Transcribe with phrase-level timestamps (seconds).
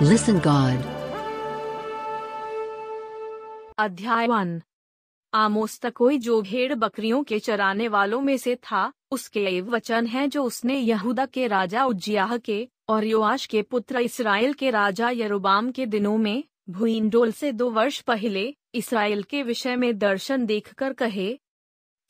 [0.00, 0.82] Listen, God.
[3.78, 4.60] अध्याय one
[5.32, 10.42] Amos तकोई जो भेड़ बकरियों के चराने वालों में से था, उसके वचन है जो
[10.44, 15.86] उसने यहूदा के राजा उज्जियाह के और योआश के पुत्र इसराइल के राजा यरोबाम के
[15.86, 21.38] दिनों में, भुइंडोल से दो वर्ष पहले, इसराइल के विषय में दर्शन देखकर कहे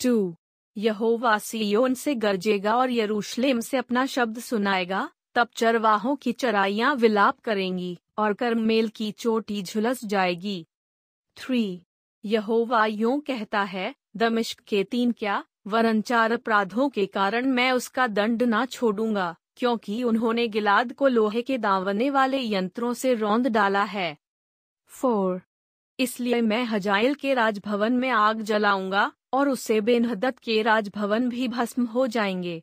[0.00, 0.34] टू
[0.76, 7.40] यहोवा सियोन से गरजेगा और यरूशलेम से अपना शब्द सुनाएगा तब चरवाहों की चराइयाँ विलाप
[7.40, 10.66] करेंगी और करमेल की चोटी झुलस जाएगी।
[11.36, 11.82] थ्री,
[12.24, 18.06] यहोवा यूँ कहता है, दमिश्क के तीन क्या, वरन चार अपराधों के कारण मैं उसका
[18.06, 23.82] दंड ना छोड़ूँगा, क्योंकि उन्होंने गिलाद को लोहे के दावने वाले यंत्रों से रौंद डाला
[23.82, 24.16] है।
[24.90, 25.40] फोर,
[25.98, 31.84] इसलिए मैं हजाइल के राजभवन में आग जलाऊँगा और उससे बेनहदत के राजभवन भी भस्म
[31.84, 32.62] हो जाएँगे।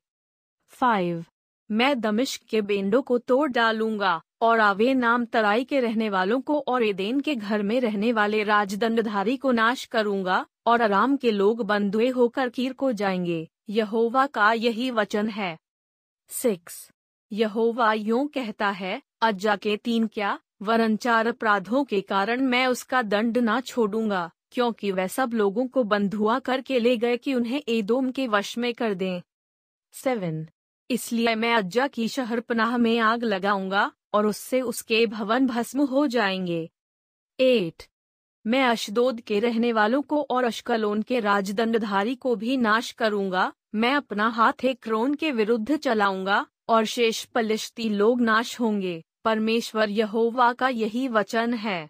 [0.68, 1.26] फाइव
[1.74, 6.60] मैं दमिश्क के बेंडों को तोड़ डालूँगा और आवे नाम तराई के रहने वालों को
[6.68, 11.62] और एदेन के घर में रहने वाले राजदंडधारी को नाश करूँगा और आराम के लोग
[11.62, 15.58] बंधुए होकर कीर को जाएँगे। यहोवा का यही वचन है।
[16.30, 16.92] सिक्स।
[17.32, 20.40] यहोवा यूँ कहता है, अज्जा के तीन क्या?
[20.62, 25.84] वरन चार अपराधों के कारण मैं उसका दंड ना छोड़ूँगा, क्योंकि वह सब लोगों को
[25.84, 29.22] बंधुआ करके ले गए कि उन्हें एदोम के वश में कर दें।
[29.94, 30.48] सेवन।
[30.90, 36.08] इसलिए मैं अज्जा की शहर पनाह में आग लगाऊँगा, और उससे उसके भवन भस्म हो
[36.08, 36.70] जाएँगे।
[37.40, 37.84] एट
[38.48, 43.96] मैं अशदोद के रहने वालों को और अशकलोन के राजदंडधारी को भी नाश करूँगा, मैं
[43.96, 50.54] अपना हाथ एक क्रोन के विरुद्ध चलाऊँगा, और शेष पलिश्ती लोग नाश होंगे, परमेश्वर यहोवा
[50.54, 51.90] का यही वचन है।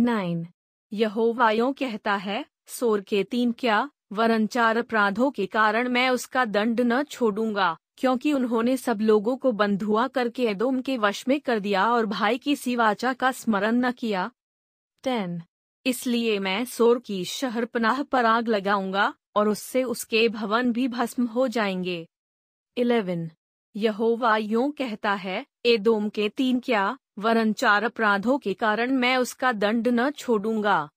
[0.00, 0.46] नाइन
[0.92, 6.44] यहोवा यों कहता है, सोर के तीन क्या, वरन चार अपराधों के कारण मैं उसका
[6.44, 11.58] दंड न छोड़ूँगा। क्योंकि उन्होंने सब लोगों को बंधुआ करके एदोम के वश में कर
[11.58, 14.30] दिया और भाई की सिवाचा का स्मरण न किया।
[15.02, 15.42] टेन
[15.86, 21.26] इसलिए मैं सोर की शहर पनाह पर आग लगाऊँगा, और उससे उसके भवन भी भस्म
[21.26, 22.08] हो जाएँगे।
[22.76, 23.30] इलेवन,
[23.76, 29.52] यहोवा यूँ कहता है, एदोम के तीन क्या, वरन चार अपराधों के कारण मैं उसका
[29.52, 30.88] दंड न छोड़ूँगा।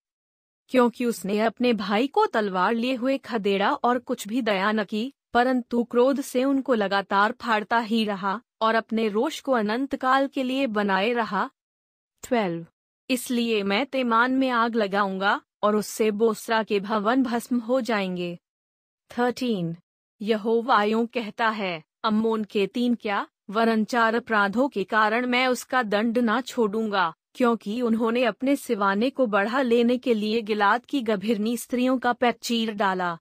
[0.67, 5.13] क्योंकि उसने अपने भाई को तलवार लिए हुए खदेड़ा और कुछ भी दया न की
[5.33, 10.43] परंतु क्रोध से उनको लगातार फाड़ता ही रहा और अपने रोष को अनंत काल के
[10.43, 11.49] लिए बनाए रहा।
[12.23, 12.65] ट्वेल्व।
[13.09, 18.39] इसलिए मैं तेमान में आग लगाऊँगा और उससे बोसरा के भवन भस्म हो जाएँगे।
[19.11, 19.75] थर्टीन।
[20.21, 23.27] यहोवा यूँ कहता है, अम्मोन के तीन क्या?
[23.49, 29.27] वरन चार अपराधों के कारण मैं उसका दंड ना छोड़ूँगा, क्योंकि उन्होंने अपने सिवाने को
[29.27, 33.17] बढ़ा लेने के लिए गिलाद की गभिरनी स्त्रियों का पैर चीर डाला।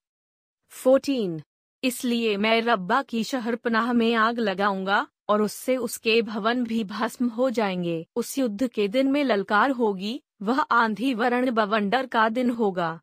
[0.68, 1.42] फोर्टीन।
[1.84, 7.28] इसलिए मैं रब्बा की शहर पनाह में आग लगाऊँगा और उससे उसके भवन भी भस्म
[7.28, 12.50] हो जाएँगे। उस युद्ध के दिन में ललकार होगी वह आंधी वरण बवंडर का दिन
[12.50, 13.00] होगा।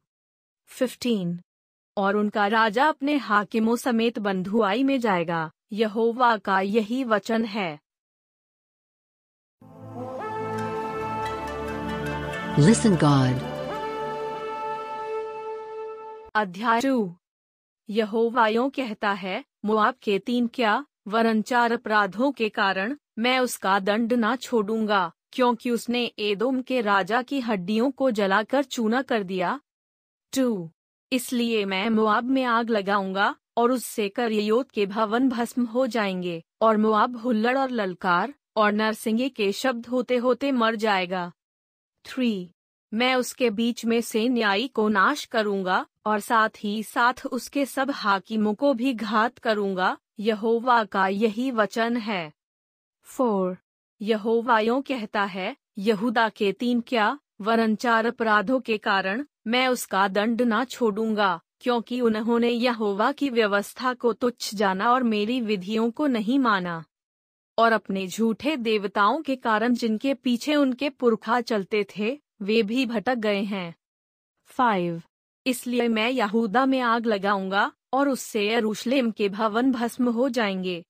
[0.65, 1.39] फिफ्टीन
[1.97, 7.79] और उनका राजा अपने हाकिमों समेत बंधुआई में जाएगा। यहोवा का यही वचन है।
[12.59, 13.39] Listen God.
[16.35, 16.81] अध्याय
[17.89, 23.79] टू यहोवा कहता है, मुआब के तीन क्या वरन चार अपराधों के कारण मैं उसका
[23.79, 29.59] दंड ना छोड़ूँगा, क्योंकि उसने एदोम के राजा की हड्डियों को जलाकर चूना कर दिया?
[30.37, 30.69] टू।
[31.11, 36.77] इसलिए मैं मुआब में आग लगाऊँगा, और उससे करयोत के भवन भस्म हो जाएँगे, और
[36.77, 41.31] मुआब हुल्लड़ और ललकार और नरसिंगे के शब्द होते होते मर जाएगा।
[42.05, 42.51] थ्री।
[42.93, 47.91] मैं उसके बीच में से न्यायी को नाश करूँगा और साथ ही साथ उसके सब
[47.91, 52.33] हाकिमों को भी घात करूँगा। यहोवा का यही वचन है।
[53.01, 53.57] फोर।
[54.01, 60.07] यहोवा यों कहता है, यहूदा के तीन क्या, वरन चार अपराधों के कारण मैं उसका
[60.07, 66.07] दंड ना छोड़ूँगा, क्योंकि उन्होंने यहोवा की व्यवस्था को तुच्छ जाना और मेरी विधियों को
[66.07, 66.83] नहीं माना।
[67.57, 73.15] और अपने झूठे देवताओं के कारण जिनके पीछे उनके पुरखा चलते थे वे भी भटक
[73.15, 73.75] गए हैं।
[74.49, 75.01] फाइव
[75.45, 80.83] इसलिए मैं यहूदा में आग लगाऊँगा और उससे यरूशलेम के भवन भस्म हो जाएँगे।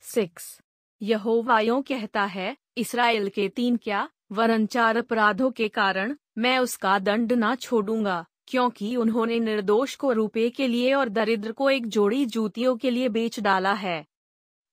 [0.00, 0.60] सिक्स
[1.00, 7.32] यहोवायों कहता है, इसराइल के तीन क्या वरन चार अपराधों के कारण मैं उसका दंड
[7.32, 12.76] ना छोड़ूँगा, क्योंकि उन्होंने निर्दोष को रुपये के लिए और दरिद्र को एक जोड़ी जूतियों
[12.76, 14.04] के लिए बेच डाला है।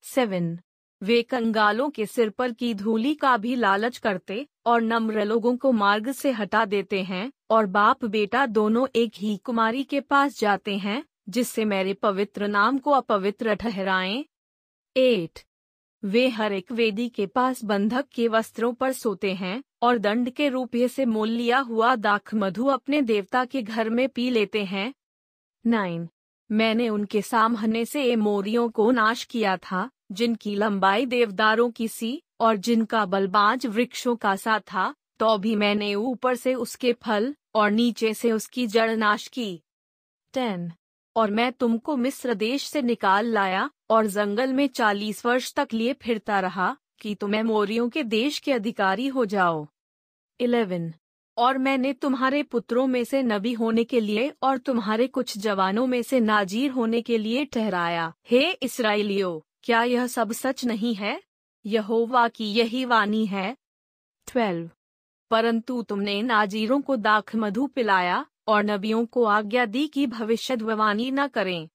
[0.04, 0.58] सेवन
[1.02, 5.72] वे कंगालों के सिर पर की धूली का भी लालच करते और नम्र लोगों को
[5.72, 10.78] मार्ग से हटा देते हैं और बाप बेटा दोनों एक ही कुमारी के पास जाते
[10.78, 14.26] हैं, जिससे मेरे पवित्र नाम को अपवित्र ठहराएँ।
[14.98, 15.40] एट
[16.04, 20.50] वे हर एक वेदी के पास बंधक के वस्त्रों पर सोते हैं और दंड के
[20.50, 24.94] रुपये से मोल लिया हुआ दाख मधु अपने देवता के घर में पी लेते हैं।
[25.68, 26.10] नाइन
[26.52, 32.56] मैंने उनके सामने से एमोरियों को नाश किया था, जिनकी लंबाई देवदारों की सी और
[32.56, 38.14] जिनका बलबाज वृक्षों का सा था तो भी मैंने ऊपर से उसके फल और नीचे
[38.14, 39.62] से उसकी जड़ नाश की।
[40.34, 40.72] टेन।
[41.16, 45.94] और मैं तुमको मिस्र देश से निकाल लाया, और जंगल में चालीस वर्ष तक लिए
[45.94, 49.68] फिरता रहा, कि तुम मोरियों के देश के अधिकारी हो जाओ।
[50.40, 50.94] इलेवन।
[51.38, 56.02] और मैंने तुम्हारे पुत्रों में से नबी होने के लिए और तुम्हारे कुछ जवानों में
[56.02, 61.22] से नाजीर होने के लिए ठहराया। हे इसराइलियो, क्या यह सब सच नहीं है?
[61.66, 63.58] यहोवा की यही वाणी है।
[64.28, 64.70] ट्वेल्व
[65.30, 71.12] परंतु तुमने नाजीरों को दाख मधु पिलाया और नबियों को आज्ञा दी कि भविष्य भविष्यवाणी
[71.12, 71.70] न करें।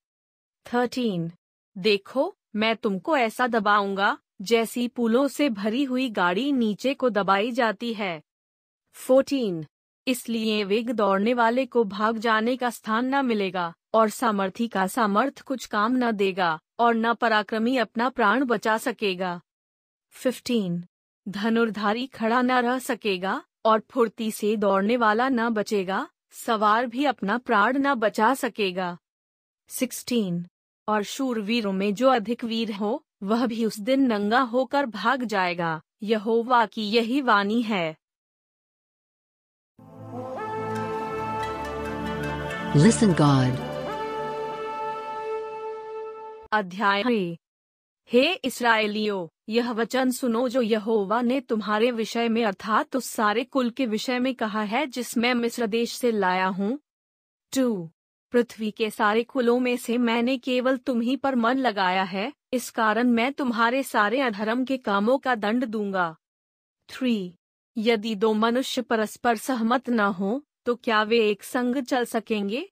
[0.74, 1.32] थर्टीन
[1.78, 7.94] देखो मैं तुमको ऐसा दबाऊँगा जैसी पुलों से भरी हुई गाड़ी नीचे को दबाई जाती
[7.94, 8.22] है।
[8.92, 9.66] फोर्टीन
[10.06, 15.40] इसलिए वेग दौड़ने वाले को भाग जाने का स्थान न मिलेगा और सामर्थी का सामर्थ
[15.40, 19.40] कुछ काम न देगा और न पराक्रमी अपना प्राण बचा सकेगा।
[20.12, 20.84] फिफ्टीन
[21.28, 27.38] धनुर्धारी खड़ा न रह सकेगा और फुर्ती से दौड़ने वाला न बचेगा सवार भी अपना
[27.38, 28.96] प्राण न बचा सकेगा।
[29.68, 30.46] सिक्सटीन
[30.88, 35.80] और शूरवीरों में जो अधिक वीर हो वह भी उस दिन नंगा होकर भाग जाएगा
[36.02, 37.96] यहोवा की यही वाणी है।
[42.76, 43.58] Listen God.
[46.52, 47.02] अध्याय
[48.10, 49.28] हे इसराइलियो!
[49.48, 54.18] यह वचन सुनो जो यहोवा ने तुम्हारे विषय में अर्थात उस सारे कुल के विषय
[54.18, 56.78] में कहा है जिसमें मिस्र देश से लाया हूँ।
[57.52, 57.90] टू।
[58.32, 63.08] पृथ्वी के सारे कुलों में से मैंने केवल तुम्ही पर मन लगाया है, इस कारण
[63.08, 66.16] मैं तुम्हारे सारे अधर्म के कामों का दंड दूँगा।
[66.88, 67.34] थ्री।
[67.76, 72.68] यदि दो मनुष्य परस्पर सहमत न हो तो क्या वे एक संग चल सकेंगे?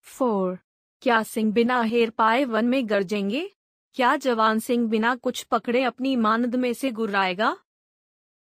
[0.00, 0.58] फोर।
[1.02, 3.50] क्या सिंह बिना हेर पाए वन में गरजेंगे?
[3.94, 7.56] क्या जवान सिंह बिना कुछ पकड़े अपनी मानद में से गुर्राएगा?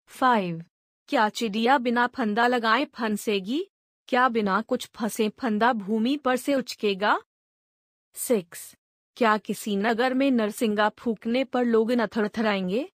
[0.08, 0.64] फाइव
[1.08, 3.72] क्या चिड़िया बिना फंदा लगाए फंसेगी?
[4.08, 7.22] क्या बिना कुछ फंसे फंदा भूमि पर से उचकेगा?
[8.14, 8.76] सिक्स
[9.16, 12.92] क्या किसी नगर में नरसिंगा फूकने पर लोग न थरथराएँगे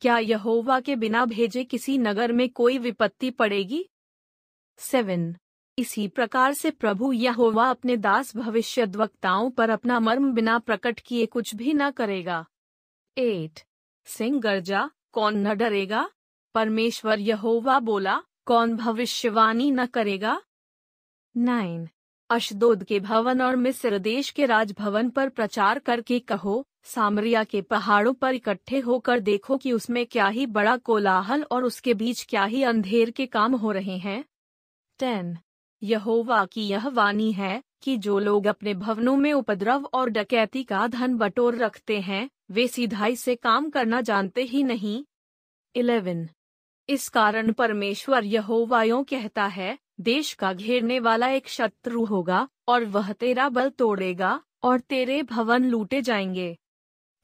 [0.00, 3.90] क्या यहोवा के बिना भेजे किसी नगर में कोई विपत्ति पड़ेगी?
[4.78, 5.36] सेवन
[5.78, 11.54] इसी प्रकार से प्रभु यहोवा अपने दास भविष्यद्वक्ताओं पर अपना मर्म बिना प्रकट किए कुछ
[11.54, 12.46] भी न करेगा।
[13.18, 13.60] एट,
[14.04, 16.10] सिंह गर्जा, कौन न डरेगा?
[16.54, 20.42] परमेश्वर यहोवा बोला, कौन भविष्यवाणी न करेगा?
[21.36, 21.88] नाइन,
[22.30, 28.14] अशदोद के भवन और मिस्र देश के राजभवन पर प्रचार करके कहो, सामरिया के पहाड़ों
[28.14, 32.62] पर इकट्ठे होकर देखो कि उसमें क्या ही बड़ा कोलाहल और उसके बीच क्या ही
[32.62, 34.24] अंधेर के काम हो रहे हैं।
[34.98, 35.38] टेन
[35.82, 40.86] यहोवा की यह वाणी है कि जो लोग अपने भवनों में उपद्रव और डकैती का
[40.86, 45.04] धन बटोर रखते हैं, वे सीधाई से काम करना जानते ही नहीं।
[45.76, 46.28] इलेवन।
[46.88, 53.12] इस कारण परमेश्वर यहोवायों कहता है, देश का घेरने वाला एक शत्रु होगा, और वह
[53.12, 56.58] तेरा बल तोड़ेगा, और तेरे भवन लूटे जाएँगे।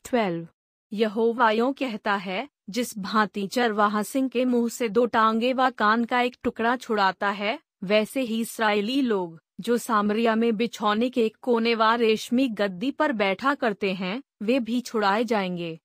[0.05, 0.49] ट्वेल्व।
[0.93, 6.21] यहोवायों कहता है, जिस भांति चरवाहा सिंह के मुँह से दो टांगे व कान का
[6.21, 11.75] एक टुकड़ा छुड़ाता है वैसे ही इसराइली लोग, जो सामरिया में बिछौने के एक कोने
[11.75, 15.81] व रेशमी गद्दी पर बैठा करते हैं, वे भी छुड़ाए जाएँगे।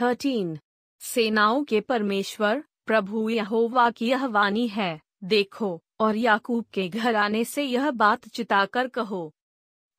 [0.00, 0.58] थर्टीन।
[1.00, 7.44] सेनाओं के परमेश्वर, प्रभु यहोवा की यह वाणी है, देखो, और याकूब के घर आने
[7.44, 9.34] से यह बात चिताकर कहो।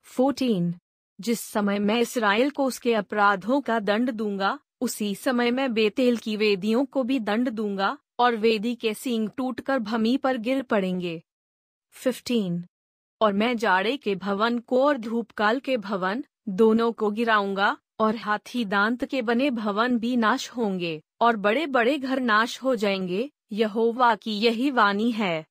[0.02, 0.74] फोर्टीन।
[1.20, 6.36] जिस समय मैं इसराइल को उसके अपराधों का दंड दूँगा, उसी समय मैं बेतेल की
[6.36, 11.22] वेदियों को भी दंड दूँगा और वेदी के सींग टूटकर भमी पर गिर पड़ेंगे।
[11.90, 12.64] फिफ्टीन।
[13.20, 18.64] और मैं जाड़े के भवन को और धूपकाल के भवन दोनों को गिराऊँगा और हाथी
[18.64, 24.14] दांत के बने भवन भी नाश होंगे और बड़े बड़े घर नाश हो जाएँगे यहोवा
[24.14, 25.46] की यही वाणी है।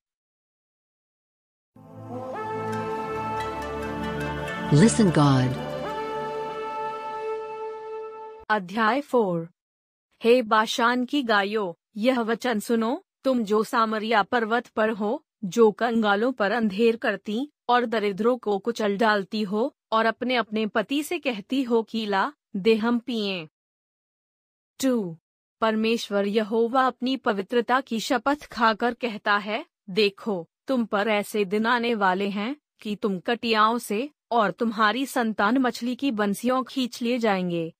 [4.71, 5.57] Listen God.
[8.49, 9.49] अध्याय फोर।
[10.23, 16.31] हे बाशान की गायो यह वचन सुनो, तुम जो सामरिया पर्वत पर हो, जो कंगालों
[16.31, 21.63] पर अंधेर करती और दरिद्रों को कुचल डालती हो और अपने अपने पति से कहती
[21.63, 23.47] हो कि ला, दे हम पिए।
[24.83, 25.17] टू,
[25.61, 31.95] परमेश्वर यहोवा अपनी पवित्रता की शपथ खाकर कहता है, देखो, तुम पर ऐसे दिन आने
[31.95, 37.73] वाले हैं कि तुम कटियाओं से और तुम्हारी संतान मछली की बंसियों खींच लिए जाएँगे।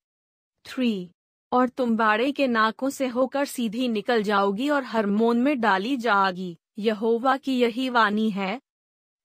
[0.66, 1.12] थ्री
[1.52, 6.58] और तुम बाड़े के नाकों से होकर सीधी निकल जाओगी और हरमोन में डाली जाओगी
[6.80, 8.60] यहोवा की यही वाणी है।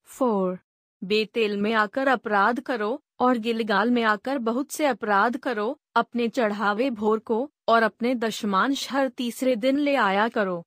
[0.09, 0.59] फोर।
[1.02, 6.90] बेतेल में आकर अपराध करो और गिलगाल में आकर बहुत से अपराध करो। अपने चढ़ावे
[6.90, 10.62] भोर को और अपने दशमांश हर तीसरे दिन ले आया करो।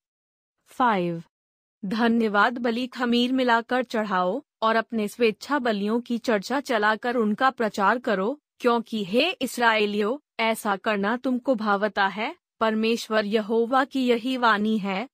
[0.71, 1.21] फाइव।
[1.83, 8.39] धन्यवाद बलि खमीर मिलाकर चढ़ाओ और अपने स्वेच्छा बलियों की चर्चा चलाकर उनका प्रचार करो,
[8.59, 15.07] क्योंकि हे इसराइलियों ऐसा करना तुमको भावता है, परमेश्वर यहोवा की यही वाणी है।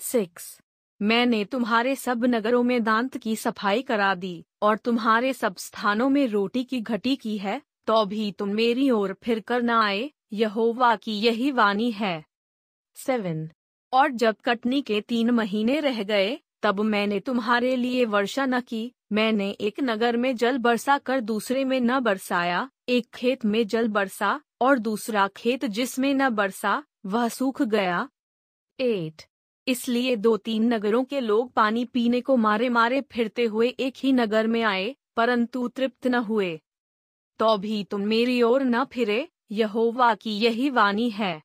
[0.00, 0.58] सिक्स,
[1.00, 6.26] मैंने तुम्हारे सब नगरों में दांत की सफ़ाई करा दी, और तुम्हारे सब स्थानों में
[6.28, 10.94] रोटी की घटी की है तो भी तुम मेरी ओर फिर कर न आए, यहोवा
[10.96, 12.24] की यही वाणी है।
[12.96, 13.48] सेवन,
[13.92, 18.92] और जब कटनी के तीन महीने रह गए, तब मैंने तुम्हारे लिए वर्षा न की,
[19.12, 23.88] मैंने एक नगर में जल बरसा कर दूसरे में न बरसाया, एक खेत में जल
[23.88, 28.08] बरसा और दूसरा खेत जिसमें न बरसा, वह सूख गया।
[28.80, 29.22] एट,
[29.66, 34.12] इसलिए दो तीन नगरों के लोग पानी पीने को मारे मारे फिरते हुए एक ही
[34.12, 36.60] नगर में आए, परंतु तृप्त न हुए।
[37.38, 41.42] तो भी तुम मेरी ओर न फिरे, यहोवा की यही वाणी है।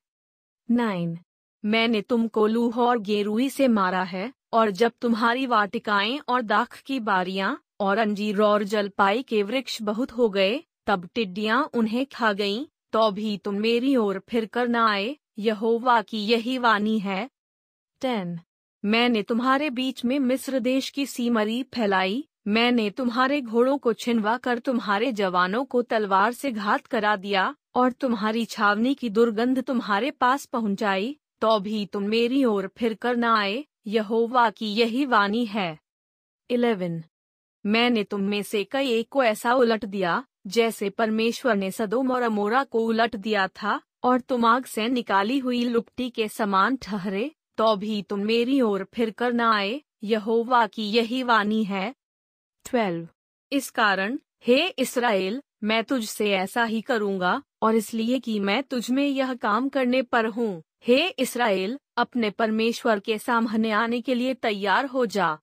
[0.70, 1.18] नाइन,
[1.64, 7.00] मैंने तुमको लूह और गेरुई से मारा है, और जब तुम्हारी वाटिकाएँ और दाख की
[7.00, 12.66] बारियाँ, और अंजीर और जलपाई के वृक्ष बहुत हो गए, तब टिड्डियाँ उन्हें खा गईं।
[12.96, 17.30] तो भी तुम मेरी ओर फिर कर न आए, यहोवा की यही वाणी है।
[18.00, 18.38] टेन।
[18.84, 24.58] मैंने तुम्हारे बीच में मिस्र देश की सीमरी फैलाई, मैंने तुम्हारे घोड़ों को छिनवा कर
[24.58, 30.46] तुम्हारे जवानों को तलवार से घात करा दिया, और तुम्हारी छावनी की दुर्गंध तुम्हारे पास
[30.46, 35.78] पहुंचाई तो भी तुम मेरी ओर फिर कर न आए, यहोवा की यही वाणी है।
[36.50, 37.02] इलेवन।
[37.66, 42.22] मैंने तुम में से कई एक को ऐसा उलट दिया जैसे परमेश्वर ने सदोम और
[42.22, 47.30] अमोरा को उलट दिया था, और तुम आग से निकाली हुई लुपटी के समान ठहरे
[47.56, 51.94] तो भी तुम मेरी ओर फिर कर न आए, यहोवा की यही वाणी है।
[52.64, 53.08] ट्वेल्व।
[53.52, 59.06] इस कारण, हे इसराइल, मैं तुझसे ऐसा ही करूँगा, और इसलिए कि मैं तुझ में
[59.08, 64.86] यह काम करने पर हूँ। हे इसराइल, अपने परमेश्वर के सामने आने के लिए तैयार
[64.86, 65.38] हो जा।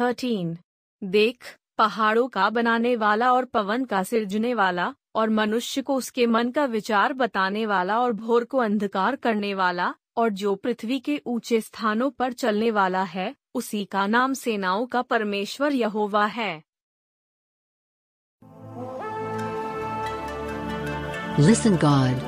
[0.00, 0.58] थर्टीन।
[1.04, 6.50] देख पहाड़ों का बनाने वाला और पवन का सिरजने वाला और मनुष्य को उसके मन
[6.50, 11.60] का विचार बताने वाला और भोर को अंधकार करने वाला और जो पृथ्वी के ऊँचे
[11.60, 16.54] स्थानों पर चलने वाला है उसी का नाम सेनाओं का परमेश्वर यहोवा है
[21.38, 22.22] Listen God.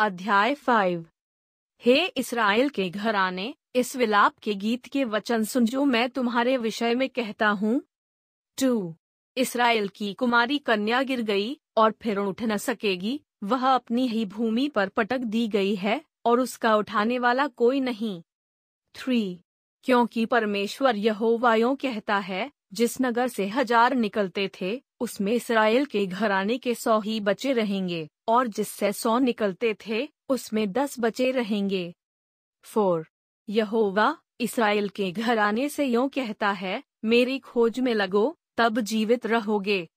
[0.00, 1.04] अध्याय फाइव
[1.82, 6.94] हे इसराइल के घराने इस विलाप के गीत के वचन सुन जो मैं तुम्हारे विषय
[6.94, 7.82] में कहता हूँ।
[8.58, 8.94] टू।
[9.36, 14.68] इसराइल की कुमारी कन्या गिर गई और फिर उठ न सकेगी, वह अपनी ही भूमि
[14.68, 18.22] पर पटक दी गई है और उसका उठाने वाला कोई नहीं।
[18.94, 19.40] थ्री।
[19.84, 26.58] क्योंकि परमेश्वर यहोवायों कहता है, जिस नगर से हज़ार निकलते थे, उसमें इसराइल के घराने
[26.58, 31.94] के सौ ही बचे रहेंगे और जिससे सौ निकलते थे, उसमें दस बचे रहेंगे।
[32.64, 33.09] फोर।
[33.50, 39.88] यहोवा इसराइल के घराने से यों कहता है, मेरी खोज में लगो, तब जीवित रहोगे।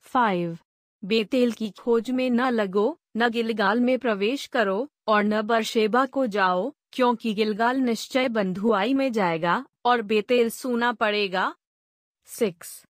[0.00, 0.58] फाइव,
[1.04, 6.26] बेतेल की खोज में न लगो, न गिलगाल में प्रवेश करो, और न बरशेबा को
[6.26, 11.54] जाओ, क्योंकि गिलगाल निश्चय बंधुआई में जाएगा, और बेतेल सूना पड़ेगा।
[12.26, 12.84] सिक्स,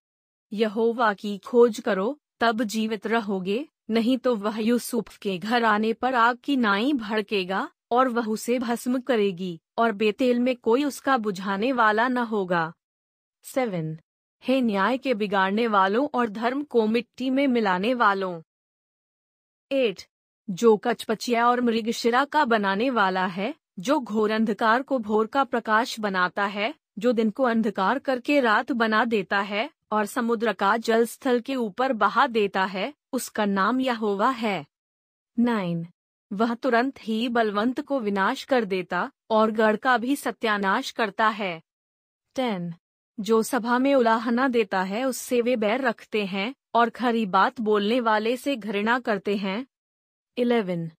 [0.53, 6.15] यहोवा की खोज करो, तब जीवित रहोगे, नहीं तो वह यूसुफ के घर आने पर
[6.15, 11.73] आग की नाई भड़केगा, और वह उसे भस्म करेगी। और बेतेल में कोई उसका बुझाने
[11.73, 12.73] वाला न होगा।
[13.43, 13.99] सेवन।
[14.45, 18.43] हे न्याय के बिगाड़ने वालों और धर्म को मिट्टी में मिलाने वालों।
[19.73, 20.03] एट।
[20.51, 26.01] जो कचपचिया और मृगशिरा का बनाने वाला है, जो घोर अंधकार को भोर का प्रकाश
[26.01, 31.07] बनाता है, जो दिन को अंधकार करके रात बना देता है, और समुद्र का जल
[31.07, 34.67] स्थल के ऊपर बहा देता है, उसका नाम यहोवा है।
[35.39, 35.87] नाइन।
[36.35, 41.63] वह तुरंत ही बलवंत को विनाश कर देता और गढ़ का भी सत्यानाश करता है।
[42.35, 42.75] टेन।
[43.21, 48.01] जो सभा में उलाहना देता है, उससे वे बैर रखते हैं और खरी बात बोलने
[48.01, 49.67] वाले से घृणा करते हैं।
[50.39, 50.91] इलेवन।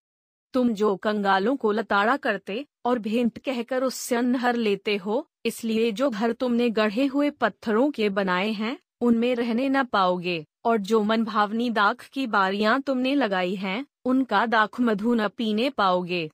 [0.54, 6.10] तुम जो कंगालों को लताड़ा करते और भेंट कहकर उससे अन्न लेते हो, इसलिए जो
[6.10, 11.70] घर तुमने गढ़े हुए पत्थरों के बनाए हैं, उनमें रहने न पाओगे, और जो मनभावनी
[11.70, 16.30] दाख की बारियाँ तुमने लगाई हैं उनका दाख मधु न पीने पाओगे।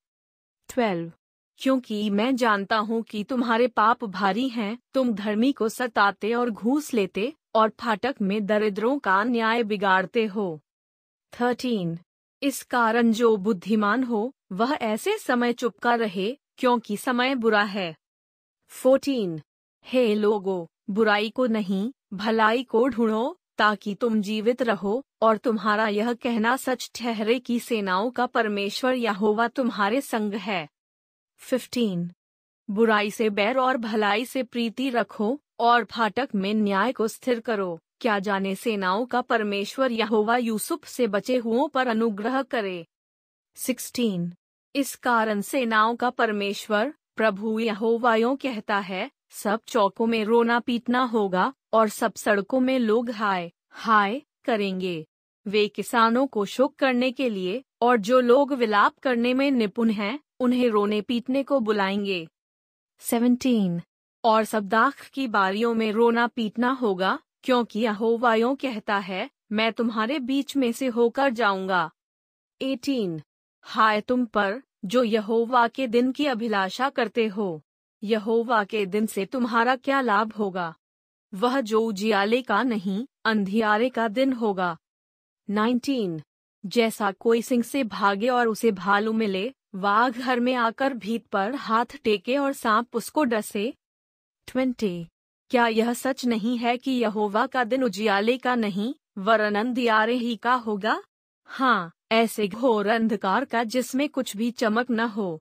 [0.70, 1.12] ट्वेल्व
[1.60, 6.94] क्योंकि मैं जानता हूँ कि तुम्हारे पाप भारी हैं तुम धर्मी को सताते और घूस
[6.94, 10.60] लेते और फाटक में दरिद्रों का न्याय बिगाड़ते हो।
[11.34, 11.98] थर्टीन
[12.42, 17.96] इस कारण जो बुद्धिमान हो वह ऐसे समय चुपका रहे क्योंकि समय बुरा है।
[18.72, 19.42] 14.
[19.86, 26.13] हे लोगो बुराई को नहीं भलाई को ढूंढो ताकि तुम जीवित रहो, और तुम्हारा यह
[26.13, 30.70] कहना सच ठहरे कि सेनाओं का परमेश्वर यहोवा तुम्हारे संग है
[31.51, 32.10] 15.
[32.70, 37.80] बुराई से बैर और भलाई से प्रीति रखो, और फाटक में न्याय को स्थिर करो
[38.00, 42.86] क्या जाने सेनाओं का परमेश्वर यहोवा यूसुफ से बचे हुओं पर अनुग्रह करे
[43.56, 44.32] 16.
[44.75, 51.53] इस कारण सेनाओं का परमेश्वर, प्रभु यहोवायों कहता है, सब चौकों में रोना पीटना होगा
[51.74, 55.06] और सब सड़कों में लोग हाय हाय करेंगे।
[55.48, 60.20] वे किसानों को शोक करने के लिए और जो लोग विलाप करने में निपुण हैं,
[60.40, 62.28] उन्हें रोने पीटने को बुलाएँगे।
[63.00, 63.82] 17.
[64.24, 70.58] और सब्दाख की बारियों में रोना पीटना होगा, क्योंकि यहोवायों कहता है, मैं तुम्हारे बीच
[70.58, 71.92] में से होकर जाऊँगा।
[72.62, 73.22] 18.
[73.62, 77.62] हाय तुम पर, जो यहोवा के दिन की अभिलाषा करते हो।
[78.04, 80.75] यहोवा के दिन से तुम्हारा क्या लाभ होगा?
[81.33, 84.77] वह जो उजियाले का नहीं, अंधियारे का दिन होगा
[85.50, 86.19] 19.
[86.65, 91.55] जैसा कोई सिंह से भागे और उसे भालू मिले, वाघ घर में आकर भीत पर
[91.55, 93.73] हाथ टेके और सांप उसको डसे
[94.47, 95.05] 20.
[95.50, 100.35] क्या यह सच नहीं है कि यहोवा का दिन उजियाले का नहीं, वरन अंधियारे ही
[100.35, 101.01] का होगा
[101.45, 105.39] हाँ ऐसे घोर अंधकार का जिसमें कुछ भी चमक न हो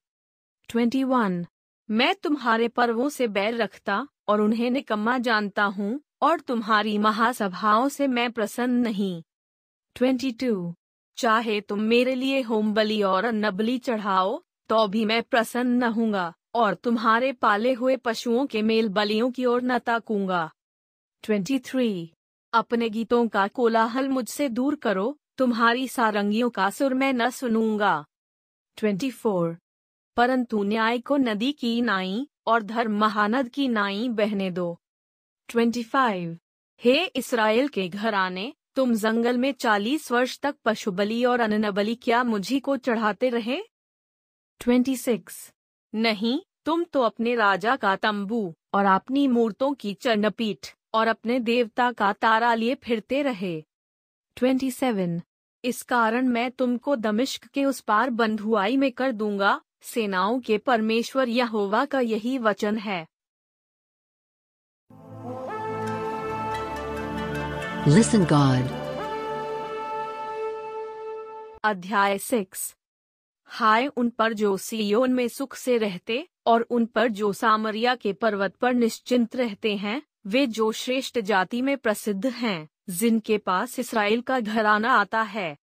[0.68, 1.44] 21.
[1.88, 8.06] मैं तुम्हारे पर्वों से बैर रखता और उन्हें निकम्मा जानता हूँ, और तुम्हारी महासभाओं से
[8.06, 9.22] मैं प्रसन्न नहीं
[9.96, 10.72] 22.
[11.18, 16.32] चाहे तुम मेरे लिए होम बलि और अन्नबलि चढ़ाओ तो भी मैं प्रसन्न न हूँगा
[16.54, 20.50] और तुम्हारे पाले हुए पशुओं के मेल बलियों की ओर न ताकूँगा
[21.24, 22.06] 23.
[22.52, 28.04] अपने गीतों का कोलाहल मुझसे दूर करो, तुम्हारी सारंगियों का सुर मैं न सुनूँगा
[28.78, 29.56] 24.
[30.16, 34.78] परंतु न्याय को नदी की नाई और धर्म महानद की नाई बहने दो
[35.48, 36.36] 25.
[36.82, 41.94] हे इसराइल के घराने, तुम जंगल में चालीस वर्ष तक पशु बलि और अन्न बलि
[41.94, 43.60] क्या मुझी को चढ़ाते रहे
[44.60, 45.54] 26.
[45.94, 51.92] नहीं, तुम तो अपने राजा का तंबू और अपनी मूर्तों की चरणपीठ और अपने देवता
[51.92, 53.64] का तारा लिए फिरते रहे
[54.36, 55.20] 27.
[55.64, 61.28] इस कारण मैं तुमको दमिश्क के उस पार बंधुआई में कर दूँगा सेनाओं के परमेश्वर
[61.28, 63.06] यहोवा का यही वचन है।
[67.88, 68.80] Listen God.
[71.64, 72.76] अध्याय सिक्स
[73.44, 78.12] हाय उन पर जो सियोन में सुख से रहते और उन पर जो सामरिया के
[78.12, 84.20] पर्वत पर निश्चिंत रहते हैं वे जो श्रेष्ठ जाति में प्रसिद्ध हैं जिनके पास इसराइल
[84.20, 85.56] का घराना आता है।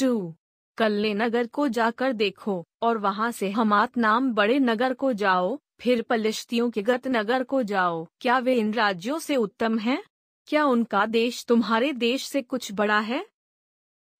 [0.00, 0.36] टू
[0.76, 6.02] कल्ले नगर को जाकर देखो और वहाँ से हमात नाम बड़े नगर को जाओ, फिर
[6.02, 10.02] पलिश्तियों के गत नगर को जाओ। क्या वे इन राज्यों से उत्तम हैं?
[10.46, 13.26] क्या उनका देश तुम्हारे देश से कुछ बड़ा है?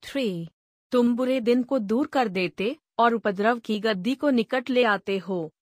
[0.02, 0.48] थ्री
[0.90, 5.18] तुम बुरे दिन को दूर कर देते और उपद्रव की गद्दी को निकट ले आते
[5.18, 5.52] हो।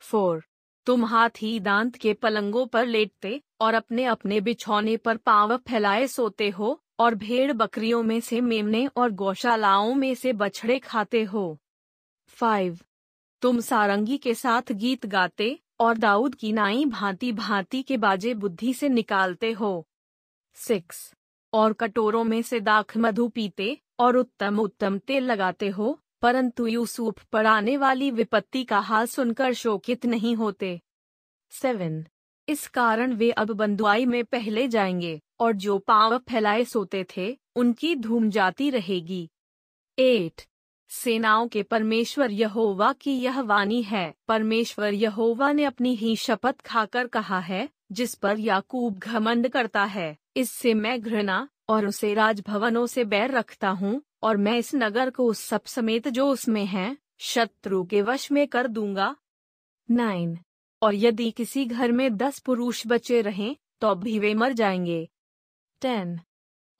[0.00, 0.44] फोर
[0.86, 6.06] तुम हाथ ही दांत के पलंगों पर लेटते और अपने अपने बिछौने पर पाँव फैलाए
[6.06, 11.58] सोते हो और भेड़ बकरियों में से मेमने और गौशालाओं में से बछड़े खाते हो।
[12.28, 12.80] फाइव।
[13.42, 18.74] तुम सारंगी के साथ गीत गाते और दाऊद की नाई भांति भांति के बाजे बुद्धि
[18.74, 19.88] से निकालते हो।
[20.54, 21.14] सिक्स।
[21.52, 27.24] और कटोरों में से दाख मधु पीते और उत्तम उत्तम तेल लगाते हो, परंतु यूसुफ
[27.24, 30.80] पर आने वाली विपत्ति का हाल सुनकर शोकित नहीं होते।
[31.50, 32.06] सेवन।
[32.48, 37.94] इस कारण वे अब बंदुआई में पहले जाएँगे। और जो पाँव फैलाए सोते थे, उनकी
[37.96, 39.28] धूम जाती रहेगी।
[39.98, 40.42] एट
[40.88, 47.06] सेनाओं के परमेश्वर यहोवा की यह वाणी है। परमेश्वर यहोवा ने अपनी ही शपथ खाकर
[47.06, 53.04] कहा है, जिस पर याकूब घमंड करता है। इससे मैं घृणा और उसे राजभवनों से
[53.04, 57.84] बैर रखता हूँ, और मैं इस नगर को उस सब समेत जो उसमें है, शत्रु
[57.84, 59.16] के वश में कर दूँगा।
[59.90, 60.38] नाइन
[60.82, 65.08] और यदि किसी घर में दस पुरुष बचे रहें तो भी वे मर जाएँगे।
[65.80, 66.20] टेन।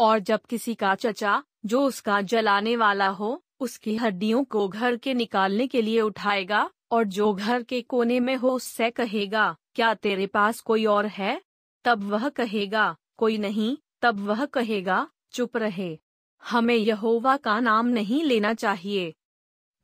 [0.01, 5.15] और जब किसी का चचा, जो उसका जलाने वाला हो, उसकी हड्डियों को घर के
[5.15, 10.27] निकालने के लिए उठाएगा, और जो घर के कोने में हो उससे कहेगा, क्या तेरे
[10.27, 11.43] पास कोई और है?
[11.85, 15.99] तब वह कहेगा, कोई नहीं। तब वह कहेगा, चुप रहे।
[16.45, 19.15] हमें यहोवा का नाम नहीं लेना चाहिए।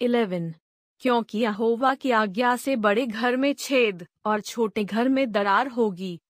[0.00, 0.55] इलेवन।
[0.98, 6.20] क्योंकि यहोवा की आज्ञा से बड़े घर में छेद और छोटे घर में दरार होगी।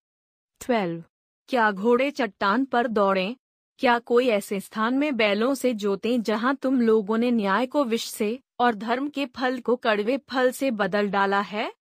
[0.60, 1.04] ट्वेल्व।
[1.48, 3.36] क्या घोड़े चट्टान पर दौड़ें?
[3.78, 8.04] क्या कोई ऐसे स्थान में बैलों से जोते जहाँ तुम लोगों ने न्याय को विष
[8.04, 11.72] से और धर्म के फल को कड़वे फल से बदल डाला है?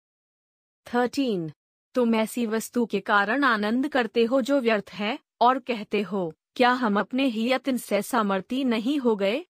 [0.94, 1.52] थर्टीन।
[1.94, 6.72] तुम ऐसी वस्तु के कारण आनंद करते हो जो व्यर्थ है, और कहते हो, क्या
[6.72, 9.46] हम अपने ही यत्न से समर्थी नहीं हो गए?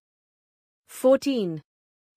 [0.87, 1.61] फोर्टीन।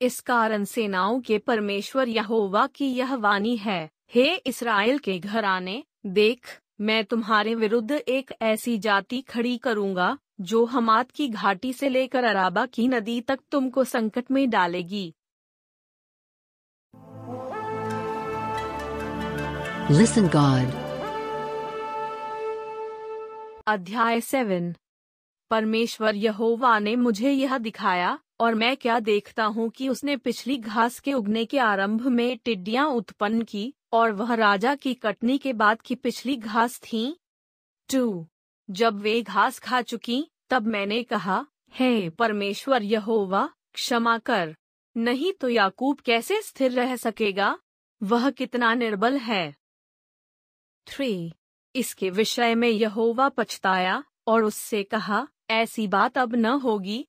[0.01, 6.61] इस कारण सेनाओं के परमेश्वर यहोवा की यह वाणी है, हे इसराइल के घराने, देख
[6.81, 12.65] मैं तुम्हारे विरुद्ध एक ऐसी जाति खड़ी करूँगा जो हमाद की घाटी से लेकर अराबा
[12.67, 15.13] की नदी तक तुमको संकट में डालेगी
[19.91, 20.75] Listen God.
[23.67, 24.73] अध्याय सेवन
[25.51, 30.99] परमेश्वर यहोवा ने मुझे यह दिखाया और मैं क्या देखता हूँ कि उसने पिछली घास
[31.01, 35.83] के उगने के आरंभ में टिड्डियाँ उत्पन्न की और वह राजा की कटनी के बाद
[35.83, 37.21] की पिछली घास थी।
[37.93, 38.29] टू।
[38.71, 44.57] जब वे घास खा चुकी, तब मैंने कहा, हे परमेश्वर यहोवा, क्षमा कर।
[44.97, 47.59] नहीं तो याकूब कैसे स्थिर रह सकेगा?
[48.03, 49.57] वह कितना निर्बल है।
[50.87, 51.33] थ्री।
[51.75, 57.09] इसके विषय में यहोवा पछताया और उससे कहा, ऐसी बात अब न होगी।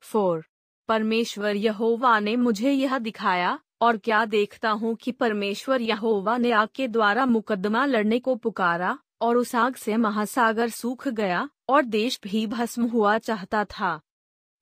[0.00, 0.46] फोर।
[0.88, 6.68] परमेश्वर यहोवा ने मुझे यह दिखाया और क्या देखता हूँ कि परमेश्वर यहोवा ने आग
[6.74, 12.20] के द्वारा मुकदमा लड़ने को पुकारा, और उस आग से महासागर सूख गया, और देश
[12.22, 14.00] भी भस्म हुआ चाहता था।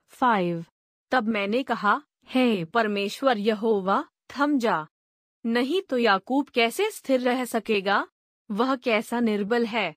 [0.08, 0.64] फाइव।
[1.10, 4.04] तब मैंने कहा, हे परमेश्वर यहोवा,
[4.38, 4.86] थम जा।
[5.46, 8.06] नहीं तो याकूब कैसे स्थिर रह सकेगा?
[8.50, 9.94] वह कैसा निर्बल है?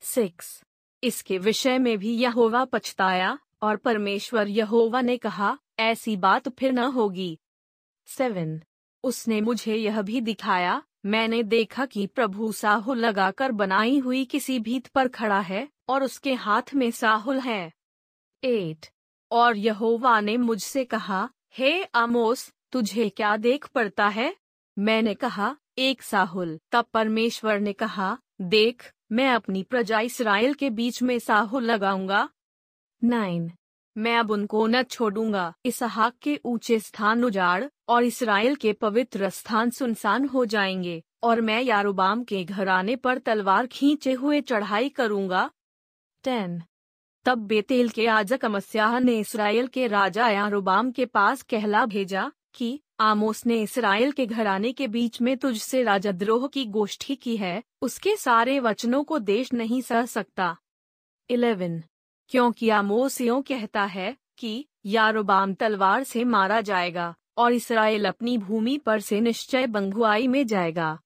[0.00, 0.62] सिक्स।
[1.02, 6.78] इसके विषय में भी यहोवा पछताया, और परमेश्वर यहोवा ने कहा, ऐसी बात फिर न
[6.78, 7.38] होगी।
[8.08, 8.62] सेवन।
[9.04, 14.86] उसने मुझे यह भी दिखाया, मैंने देखा कि प्रभु साहुल लगाकर बनाई हुई किसी भीत
[14.86, 17.72] पर खड़ा है, और उसके हाथ में साहुल है।
[18.44, 18.86] एट।
[19.30, 24.36] और यहोवा ने मुझसे कहा, हे आमोस, तुझे क्या देख पड़ता है?
[24.78, 31.02] मैंने कहा, एक साहुल। तब परमेश्वर ने कहा, देख, मैं अपनी प्रजा इसराइल के बीच
[31.02, 32.28] में साहुल लगाऊँगा।
[33.04, 33.52] नाइन।
[33.98, 39.70] मैं अब उनको न छोड़ूँगा। इसहाक के ऊँचे स्थान उजाड़ और इसराइल के पवित्र स्थान
[39.70, 45.50] सुनसान हो जाएँगे और मैं यारोबाम के घराने पर तलवार खींचे हुए चढ़ाई करूँगा।
[46.24, 46.62] टेन।
[47.24, 52.80] तब बेतेल के आजक अमस्याह ने इसराइल के राजा यारोबाम के पास कहला भेजा कि,
[53.00, 58.16] आमोस ने इसराइल के घराने के बीच में तुझसे राजद्रोह की गोष्ठी की है, उसके
[58.16, 60.56] सारे वचनों को देश नहीं सह सकता।
[61.30, 61.82] इलेवन।
[62.28, 68.76] क्योंकि आमोस यों कहता है कि यारोबाम तलवार से मारा जाएगा और इसराइल अपनी भूमि
[68.78, 70.98] पर से निश्चय बंगुआई में जाएगा।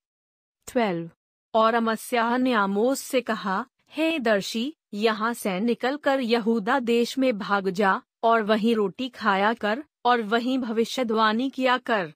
[0.68, 1.10] ट्वेल्व
[1.54, 7.68] और अमस्याह ने आमोस से कहा, हे दर्शी, यहाँ से निकलकर यहूदा देश में भाग
[7.68, 12.12] जा और वहीं रोटी खाया कर और वहीं भविष्यवाणी किया कर।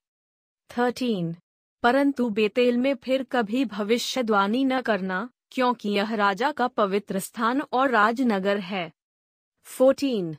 [0.71, 1.35] थर्टीन
[1.83, 7.91] परंतु बेतेल में फिर कभी भविष्यवाणी न करना, क्योंकि यह राजा का पवित्र स्थान और
[7.91, 8.93] राजनगर है।
[9.67, 10.37] फोर्टीन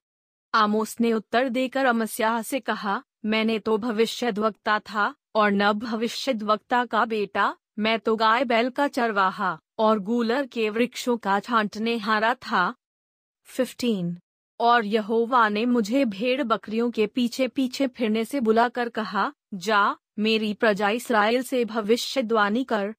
[0.54, 7.06] आमोस ने उत्तर देकर अमस्याह से कहा, मैंने तो भविष्यद्वक्ता था, और न भविष्यद्वक्ता का
[7.06, 12.76] बेटा, मैं तो गाय बैल का चरवाहा, और गूलर के वृक्षों का छांटने हारा था।
[13.44, 14.18] फिफ्टीन
[14.60, 20.54] और यहोवा ने मुझे भेड़ बकरियों के पीछे पीछे फिरने से बुलाकर कहा, जा, मेरी
[20.54, 22.96] प्रजा इसराइल से भविष्यद्वाणी कर।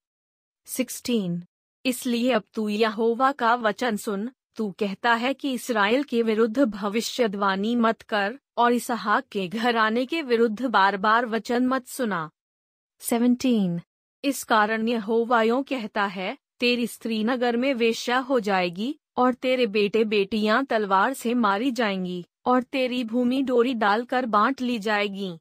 [0.67, 1.43] सिक्सटीन
[1.85, 7.77] इसलिए अब तू यहोवा का वचन सुन तू कहता है कि इसराइल के विरुद्ध भविष्यद्वाणी
[7.77, 12.31] मत कर और इसहाक के घर आने के विरुद्ध बार बार वचन मत सुना।
[13.01, 13.81] सेवनटीन
[14.25, 20.05] इस कारण यहोवा कहता है, तेरी स्त्री नगर में वेश्या हो जाएगी और तेरे बेटे
[20.05, 25.39] बेटियाँ तलवार से मारी जाएँगी और तेरी भूमि डोरी डालकर बांट ली जाएगी।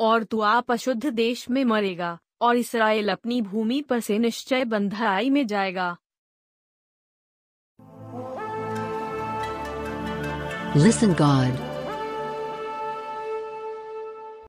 [0.00, 5.30] और तू आप अशुद्ध देश में मरेगा और इसराइल अपनी भूमि पर से निश्चय बंधाई
[5.30, 5.96] में जाएगा।
[10.74, 11.60] Listen, God.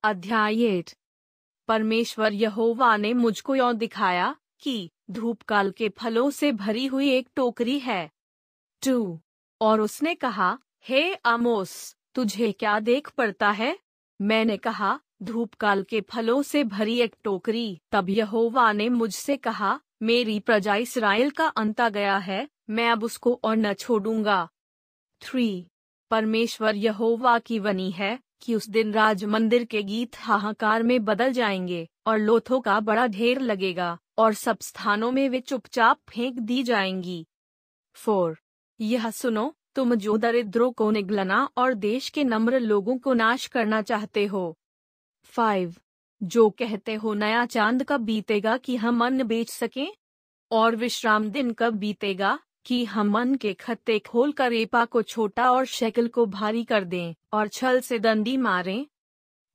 [0.03, 0.81] अध्याय
[1.67, 7.79] परमेश्वर यहोवा ने मुझको यौ दिखाया कि धूपकाल के फलों से भरी हुई एक टोकरी
[7.79, 8.11] है।
[8.85, 9.21] टू।
[9.61, 13.79] और उसने कहा, हे आमोस, तुझे क्या देख पड़ता है?
[14.21, 20.39] मैंने कहा, धूपकाल के फलों से भरी एक टोकरी। तब यहोवा ने मुझसे कहा, मेरी
[20.39, 24.49] प्रजा इसराइल का अंता गया है, मैं अब उसको और न छोड़ूँगा।
[25.21, 25.67] थ्री।
[26.11, 31.31] परमेश्वर यहोवा की वनी है कि उस दिन राज मंदिर के गीत हाहाकार में बदल
[31.31, 36.63] जाएँगे और लोथों का बड़ा ढेर लगेगा और सब स्थानों में वे चुपचाप फेंक दी
[36.63, 37.27] जाएँगी।
[37.93, 38.37] फोर,
[38.79, 43.81] यह सुनो, तुम जो दरिद्रों को निगलना और देश के नम्र लोगों को नाश करना
[43.81, 44.57] चाहते हो।
[45.23, 45.75] फाइव,
[46.23, 49.87] जो कहते हो नया चाँद कब बीतेगा कि हम अन्न बेच सकें?
[50.51, 52.39] और विश्राम दिन कब बीतेगा?
[52.65, 56.83] कि हम मन के खत्ते खोल कर रेपा को छोटा और शैकल को भारी कर
[56.83, 58.85] दें और छल से दंडी मारें।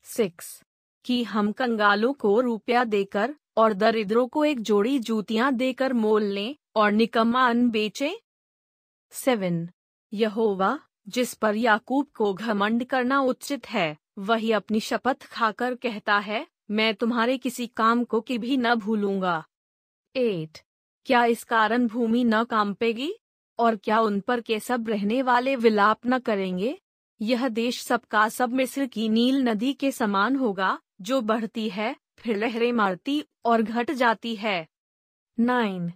[0.02, 0.62] सिक्स,
[1.04, 6.56] कि हम कंगालों को रुपया देकर और दरिद्रों को एक जोड़ी जूतियाँ देकर मोल लें
[6.76, 8.12] और निकम्मा अन्न बेचें।
[9.10, 9.68] सेवन,
[10.12, 16.46] यहोवा, जिस पर याकूब को घमंड करना उचित है, वही अपनी शपथ खाकर कहता है,
[16.70, 19.44] मैं तुम्हारे किसी काम को कभी न भूलूँगा।
[20.16, 20.58] एट
[21.06, 23.14] क्या इस कारण भूमि न कांपेगी?
[23.58, 26.78] और क्या उन पर के सब रहने वाले विलाप न करेंगे?
[27.22, 32.36] यह देश सबका सब मिस्र की नील नदी के समान होगा, जो बढ़ती है, फिर
[32.36, 34.66] लहरें मारती और घट जाती है।
[35.40, 35.92] नाइन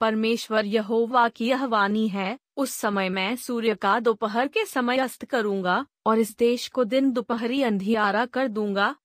[0.00, 5.24] परमेश्वर यहोवा की यह वाणी है, उस समय मैं सूर्य का दोपहर के समय अस्त
[5.24, 8.96] करूँगा, और इस देश को दिन दोपहरी अंधियारा कर दूँगा।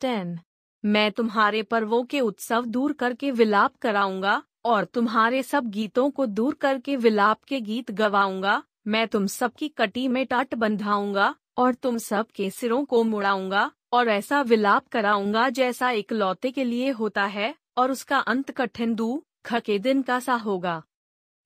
[0.00, 0.38] टेन।
[0.84, 6.54] मैं तुम्हारे पर्वों के उत्सव दूर करके विलाप कराऊँगा और तुम्हारे सब गीतों को दूर
[6.54, 12.26] करके विलाप के गीत गवाऊँगा, मैं तुम सबकी कटी में टाट बंधाऊँगा, और तुम सब
[12.34, 17.54] के सिरों को मुड़ाऊँगा, और ऐसा विलाप कराऊँगा जैसा एक लौते के लिए होता है,
[17.76, 20.82] और उसका अंत कठिन दू के दिन का सा होगा।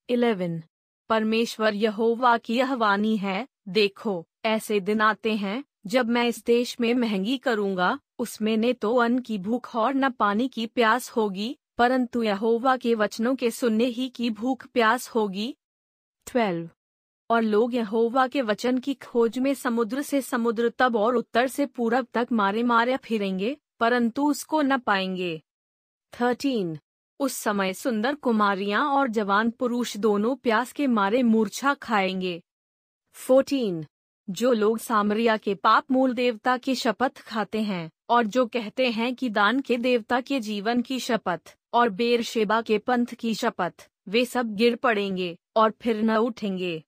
[0.09, 0.63] इलेवन,
[1.09, 6.81] परमेश्वर यहोवा की यह वाणी है, देखो, ऐसे दिन आते हैं, जब मैं इस देश
[6.81, 11.57] में महँगी करूँगा, उसमें न तो अन्न की भूख और न पानी की प्यास होगी
[11.81, 15.57] परंतु यहोवा के वचनों के सुनने ही की भूख प्यास होगी।
[16.27, 16.71] ट्वेल्व।
[17.31, 21.67] और लोग यहोवा के वचन की खोज में समुद्र से समुद्र तब और उत्तर से
[21.67, 25.43] पूरब तक मारे मारे फिरेंगे, परंतु उसको न पाएँगे।
[26.21, 26.79] थर्टीन।
[27.21, 32.43] उस समय सुंदर कुमारियाँ और जवान पुरुष दोनों प्यास के मारे मूर्छा खाएँगे।
[33.13, 33.87] फोर्टीन।
[34.31, 39.15] जो लोग सामरिया के पाप मूल देवता की शपथ खाते हैं और जो कहते हैं
[39.15, 43.89] कि दान के देवता के जीवन की शपथ और बेर शेबा के पंथ की शपथ
[44.09, 46.83] वे सब गिर पड़ेंगे और फिर न उठेंगे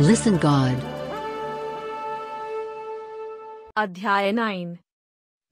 [0.00, 0.84] Listen God.
[3.76, 4.76] अध्याय नाइन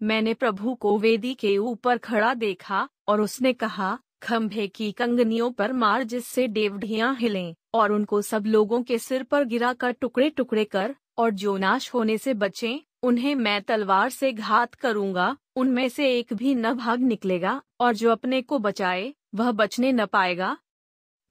[0.00, 5.72] मैंने प्रभु को वेदी के ऊपर खड़ा देखा और उसने कहा खंभे की कंगनियों पर
[5.72, 10.64] मार जिससे डेवढ़ियाँ हिलें और उनको सब लोगों के सिर पर गिरा कर टुकड़े टुकड़े
[10.64, 16.18] कर और जो नाश होने से बचें उन्हें मैं तलवार से घात करूँगा उनमें से
[16.18, 20.56] एक भी न भाग निकलेगा और जो अपने को बचाए वह बचने न पाएगा।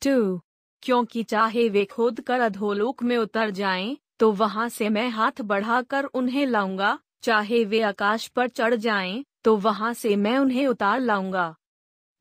[0.01, 0.41] टू
[0.83, 6.05] क्योंकि चाहे वे खोद कर अधोलोक में उतर जाएँ, तो वहाँ से मैं हाथ बढ़ाकर
[6.05, 11.55] उन्हें लाऊँगा चाहे वे आकाश पर चढ़ जाएँ, तो वहाँ से मैं उन्हें उतार लाऊँगा।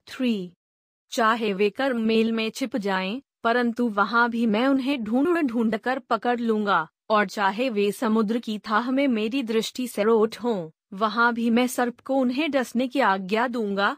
[0.08, 0.52] थ्री
[1.12, 5.98] चाहे वे कर मेल में छिप जाएँ, परंतु वहाँ भी मैं उन्हें ढूंढ ढूंढ कर
[5.98, 11.32] पकड़ लूँगा। और चाहे वे समुद्र की थाह में मेरी दृष्टि से रोट हों, वहाँ
[11.34, 13.96] भी मैं सर्प को उन्हें डसने की आज्ञा दूँगा।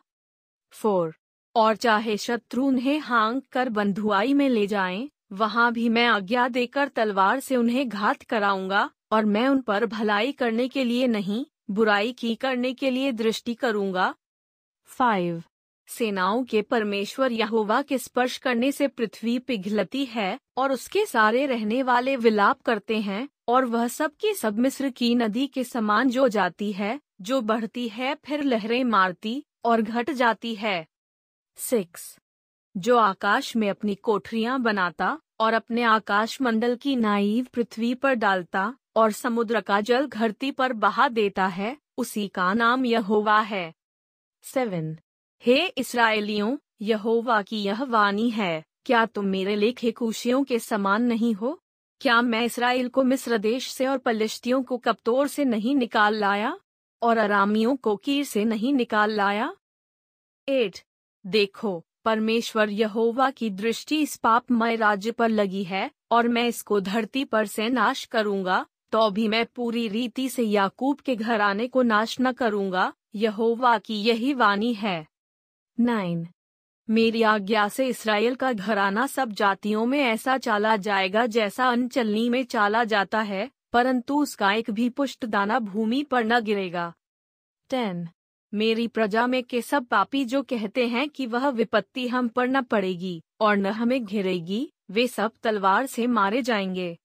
[0.73, 1.15] फोर
[1.57, 6.89] और चाहे शत्रु उन्हें हांग कर बंधुआई में ले जाएँ, वहाँ भी मैं आज्ञा देकर
[6.89, 12.13] तलवार से उन्हें घात कराऊँगा और मैं उन पर भलाई करने के लिए नहीं बुराई
[12.13, 14.15] की करने के लिए दृष्टि करूँगा।
[14.89, 15.43] फाइव
[15.89, 21.83] सेनाओं के परमेश्वर यहोवा के स्पर्श करने से पृथ्वी पिघलती है और उसके सारे रहने
[21.83, 26.29] वाले विलाप करते हैं, और वह सब की सब मिस्र की नदी के समान जो
[26.29, 30.87] जाती है, जो बढ़ती है, फिर लहरें मारती और घट जाती है।
[31.57, 32.19] सिक्स।
[32.77, 38.75] जो आकाश में अपनी कोठरियाँ बनाता और अपने आकाश मंडल की नाइव पृथ्वी पर डालता
[38.97, 43.75] और समुद्र का जल धरती पर बहा देता है, उसी का नाम यहोवा है।
[44.43, 44.99] सेवन।
[45.45, 51.33] हे इसराइलियों, यहोवा की यह वाणी है, क्या तुम मेरे लेखे कुशियों के समान नहीं
[51.35, 51.59] हो?
[52.01, 56.59] क्या मैं इसराइल को मिस्र देश से और पलिश्तियों को कप्तोर से नहीं निकाल लाया?
[57.03, 59.53] और अरामियों को कीर से नहीं निकाल लाया?
[60.49, 60.79] एट,
[61.25, 67.25] देखो, परमेश्वर यहोवा की दृष्टि इस पापमय राज्य पर लगी है, और मैं इसको धरती
[67.25, 72.17] पर से नाश करूँगा तो भी मैं पूरी रीति से याकूब के घराने को नाश
[72.21, 75.07] न करूँगा, यहोवा की यही वाणी है।
[75.81, 76.29] नाइन।
[76.91, 82.45] मेरी आज्ञा से इसराइल का घराना सब जातियों में ऐसा चाला जाएगा जैसा अनचलनी में
[82.45, 86.95] चाला जाता है, परंतु उसका एक भी पुष्ट दाना भूमि पर न गिरेगा।
[87.71, 88.09] टेन।
[88.55, 92.63] मेरी प्रजा में के सब पापी जो कहते हैं कि वह विपत्ति हम पर न
[92.63, 96.99] पड़ेगी, और न हमें घिरेगी, वे सब तलवार से मारे जाएँगे।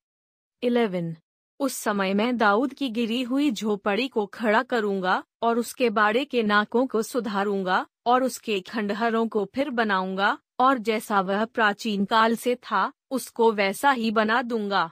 [0.63, 1.15] इलेवन।
[1.59, 6.43] उस समय मैं दाऊद की गिरी हुई झोपड़ी को खड़ा करूँगा, और उसके बाड़े के
[6.43, 12.55] नाकों को सुधारूँगा और उसके खंडहरों को फिर बनाऊँगा, और जैसा वह प्राचीन काल से
[12.55, 14.91] था, उसको वैसा ही बना दूँगा।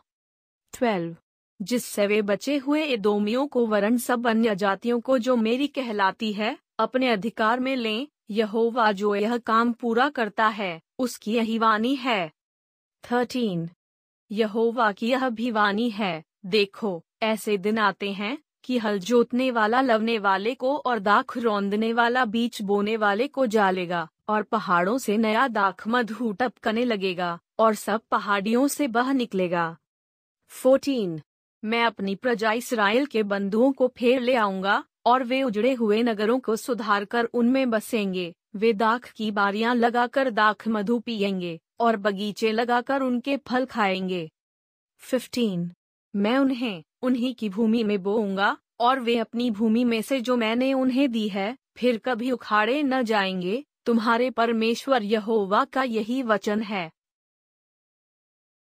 [0.74, 1.16] ट्वेल्व।
[1.62, 6.58] जिससे वे बचे हुए एदोमियों को वरण सब अन्य जातियों को जो मेरी कहलाती है,
[6.80, 12.32] अपने अधिकार में लें, यहोवा जो यह काम पूरा करता है, उसकी यही वाणी है।
[13.12, 13.70] थर्टीन।
[14.32, 19.82] यहोवा की यह भी वाणी है, देखो, ऐसे दिन आते हैं कि हल जोतने वाला,
[19.82, 25.18] लवने वाले को और दाख रौंदने वाला, बीच बोने वाले को जालेगा और पहाड़ों से
[25.18, 29.78] नया दाख मधु टपकने लगेगा और सब पहाड़ियों से बह निकलेगा।
[30.48, 31.22] फोर्टीन,
[31.64, 36.40] मैं अपनी प्रजा इसराइल के बंधुओं को फेर ले आऊँगा और वे उजड़े हुए नगरों
[36.40, 42.52] को सुधार कर उनमें बसेंगे। वे दाख की बारियाँ लगाकर दाख मधु पियेंगे और बगीचे
[42.52, 44.30] लगाकर उनके फल खाएँगे।
[44.98, 45.72] फिफ्टीन
[46.16, 50.74] मैं उन्हें, उन्हीं की भूमि में बोऊँगा, और वे अपनी भूमि में से जो मैंने
[50.74, 56.92] उन्हें दी है, फिर कभी उखाड़े न जाएँगे, तुम्हारे परमेश्वर यहोवा का यही वचन है।